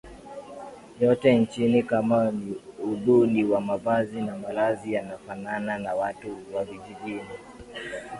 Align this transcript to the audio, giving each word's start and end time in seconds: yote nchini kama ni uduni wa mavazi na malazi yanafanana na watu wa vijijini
yote 1.01 1.37
nchini 1.39 1.83
kama 1.83 2.31
ni 2.31 2.55
uduni 2.83 3.43
wa 3.43 3.61
mavazi 3.61 4.21
na 4.21 4.37
malazi 4.37 4.93
yanafanana 4.93 5.77
na 5.79 5.93
watu 5.95 6.37
wa 6.53 6.65
vijijini 6.65 7.25